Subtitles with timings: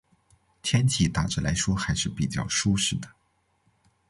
[0.63, 3.07] 天气大致来说还是比较舒适的。